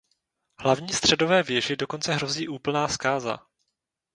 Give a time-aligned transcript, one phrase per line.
[0.59, 3.37] Hlavní středové věži dokonce hrozí úplná zkáza.